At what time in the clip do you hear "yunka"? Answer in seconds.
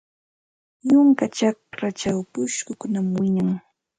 0.89-1.25